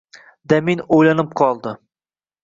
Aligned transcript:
Damin 0.53 0.79
o‘ylanib 0.95 1.35
qoldi. 1.41 1.75